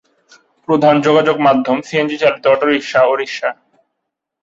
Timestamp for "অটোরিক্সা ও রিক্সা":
2.47-3.49